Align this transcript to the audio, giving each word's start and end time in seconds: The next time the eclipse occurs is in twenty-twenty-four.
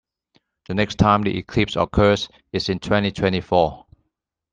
The 0.67 0.73
next 0.73 0.95
time 0.97 1.21
the 1.21 1.37
eclipse 1.37 1.75
occurs 1.75 2.27
is 2.51 2.69
in 2.69 2.79
twenty-twenty-four. 2.79 3.85